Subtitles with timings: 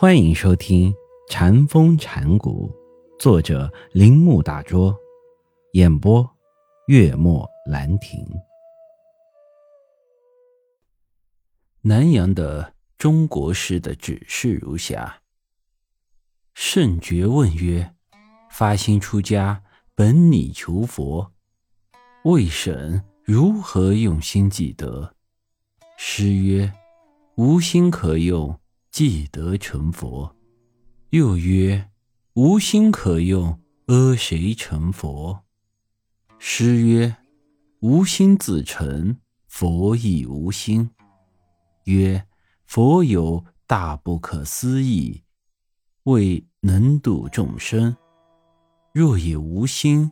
[0.00, 0.92] 欢迎收听
[1.28, 2.70] 《禅风禅谷，
[3.18, 4.96] 作者铃木大拙，
[5.72, 6.24] 演播
[6.86, 8.24] 月末兰亭。
[11.80, 15.20] 南阳的中国诗的指示如下：
[16.54, 17.92] 圣觉问曰
[18.52, 19.60] ：“发心出家，
[19.96, 21.32] 本拟求佛，
[22.22, 25.16] 未审如何用心记得？”
[25.98, 26.72] 诗曰
[27.34, 28.56] ：“无心可用。”
[28.90, 30.34] 既得成佛，
[31.10, 31.90] 又曰
[32.34, 35.44] ：“无心可用，阿谁成佛？”
[36.38, 37.16] 诗曰
[37.80, 40.90] ：“无心自成佛，亦无心。”
[41.84, 42.26] 曰
[42.66, 45.22] ：“佛有大不可思议，
[46.04, 47.96] 未能度众生。
[48.92, 50.10] 若也无心，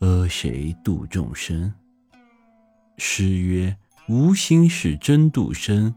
[0.00, 1.72] 阿谁度众生？”
[2.98, 3.76] 诗曰
[4.08, 5.94] ：“无心是真度生。”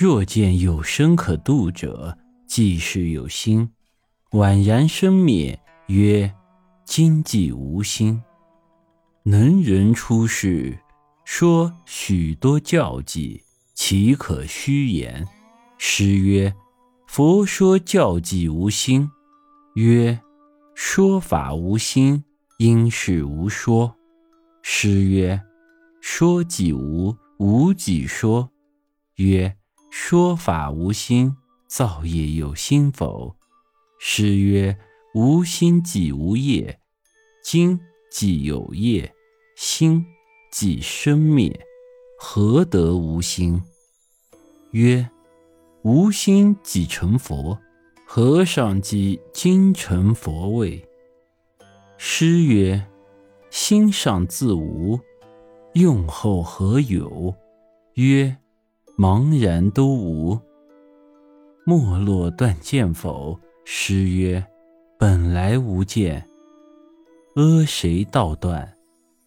[0.00, 3.68] 若见有生可度者，即是有心；
[4.30, 6.34] 宛然生灭，曰
[6.86, 8.18] 今既无心。
[9.24, 10.78] 能人出世，
[11.26, 13.42] 说许多教计，
[13.74, 15.28] 岂可虚言？
[15.76, 16.50] 诗曰
[17.06, 19.06] ：“佛说教计无心。”
[19.76, 20.18] 曰
[20.74, 22.24] ：“说法无心，
[22.56, 23.94] 应是无说。”
[24.64, 25.38] 诗曰
[26.00, 28.50] ：“说即无，无即说。”
[29.16, 29.54] 曰。
[29.90, 33.36] 说法无心，造业有心否？
[33.98, 34.78] 诗曰
[35.14, 36.78] ：“无心即无业，
[37.42, 37.78] 今
[38.10, 39.12] 即有业，
[39.56, 40.06] 心
[40.50, 41.66] 即生灭，
[42.18, 43.60] 何得无心？”
[44.70, 45.10] 曰
[45.82, 47.58] ：“无心即成佛，
[48.06, 50.88] 和尚即今成佛位。”
[51.98, 52.86] 诗曰
[53.50, 54.98] ：“心上自无，
[55.74, 57.34] 用后何有？”
[57.94, 58.39] 曰。
[59.00, 60.38] 茫然都无，
[61.64, 63.40] 没落断剑否？
[63.64, 64.44] 诗曰
[65.00, 66.22] ：“本来无剑，
[67.34, 68.70] 阿谁道断？”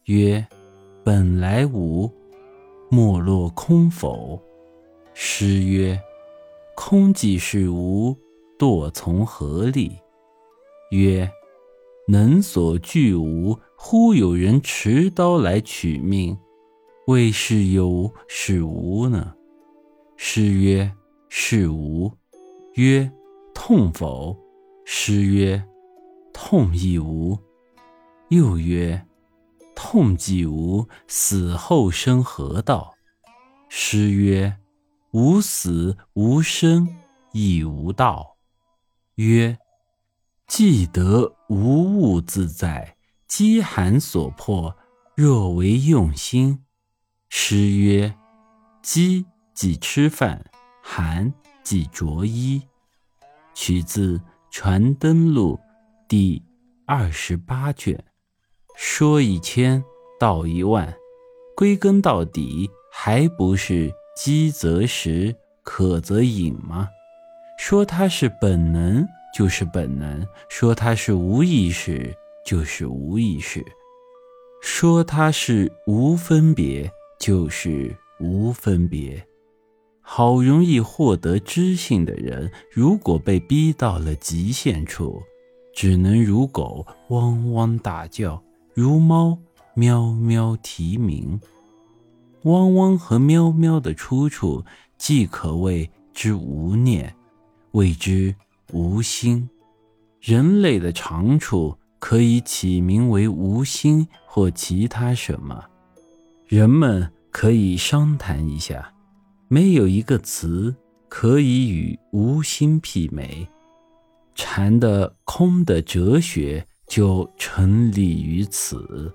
[0.06, 0.46] 曰
[1.04, 2.08] ：“本来无，
[2.92, 4.40] 没落空否？”
[5.16, 6.00] 诗曰
[6.78, 8.16] ：“空即是无，
[8.60, 9.92] 堕从何力？”
[10.94, 11.28] 曰
[12.08, 16.38] ：“能所惧无，忽有人持刀来取命，
[17.08, 19.34] 为是有是无呢？”
[20.26, 20.90] 诗曰
[21.28, 22.10] ：“是无。”
[22.76, 23.12] 曰
[23.54, 24.34] ：“痛否？”
[24.86, 25.62] 诗曰
[26.32, 27.38] ：“痛亦无。”
[28.32, 29.06] 又曰
[29.76, 32.96] ：“痛既无，死后生何道？”
[33.68, 34.56] 诗曰
[35.12, 36.88] ：“无死无生，
[37.34, 38.38] 亦无道。”
[39.16, 39.58] 曰
[40.48, 42.96] ：“既得无物自在，
[43.28, 44.78] 饥寒所迫，
[45.18, 46.64] 若为用心。”
[47.28, 48.16] 诗曰
[48.82, 50.44] ：“饥。”即吃饭，
[50.82, 51.34] 寒
[51.64, 52.62] 即着衣。
[53.54, 54.18] 取自
[54.50, 55.60] 《传灯录》
[56.08, 56.42] 第
[56.86, 58.04] 二十八卷。
[58.76, 59.84] 说一千
[60.20, 60.92] 道一万，
[61.56, 66.90] 归根到底，还不是饥则食，渴则饮吗？
[67.60, 72.12] 说它是本能，就是本能；说它是无意识，
[72.44, 73.62] 就是无意识；
[74.62, 79.24] 说它是无分别，就是无分别。
[80.06, 85.24] 好容易获得知性的人，如果被逼到了极限处，
[85.74, 88.44] 只能如狗汪汪大叫，
[88.74, 89.36] 如猫
[89.74, 91.40] 喵喵啼鸣。
[92.44, 94.64] 汪汪和喵喵的出处，
[94.98, 97.16] 既可谓之无念，
[97.72, 98.36] 谓之
[98.74, 99.48] 无心；
[100.20, 105.64] 人类的长处，可以起名为无心或其他什么。
[106.46, 108.93] 人们可以商谈一下。
[109.54, 110.76] 没有一个词
[111.08, 113.48] 可以与无心媲美，
[114.34, 119.14] 禅的空的哲学就成立于此。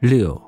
[0.00, 0.42] 六，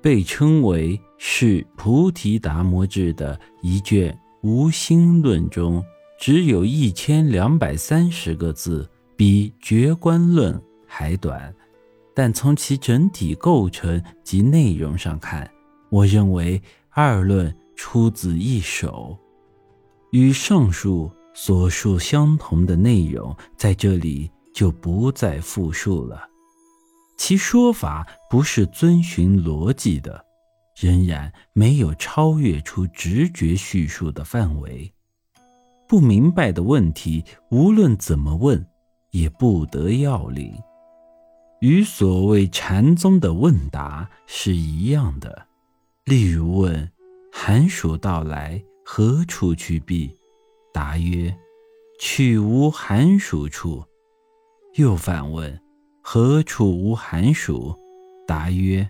[0.00, 5.80] 被称为是菩提达摩智的一卷《无心论》中，
[6.18, 8.84] 只有一千两百三十个字，
[9.14, 10.52] 比《觉观论》
[10.88, 11.54] 还短，
[12.16, 15.48] 但从其整体构成及内容上看，
[15.88, 16.60] 我认为
[16.90, 17.56] 二论。
[17.84, 19.18] 出自一首，
[20.12, 26.22] 与上述所述相同的内容，在这里就不再复述了。
[27.18, 30.24] 其说法不是遵循逻辑的，
[30.80, 34.90] 仍然没有超越出直觉叙述的范围。
[35.88, 38.64] 不明白的问题，无论怎么问，
[39.10, 40.54] 也不得要领，
[41.60, 45.48] 与所谓禅宗的问答是一样的。
[46.04, 46.91] 例如问。
[47.44, 50.16] 寒暑到来，何处去避？
[50.72, 51.36] 答曰：
[51.98, 53.84] 去无寒暑处。
[54.76, 55.60] 又反问：
[56.00, 57.74] 何处无寒暑？
[58.28, 58.88] 答曰：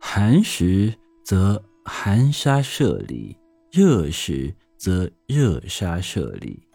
[0.00, 0.94] 寒时
[1.26, 3.36] 则寒沙射里，
[3.70, 6.66] 热时则热沙射里。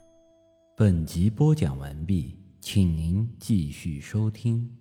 [0.77, 4.78] 本集播讲完毕，请您继续收听。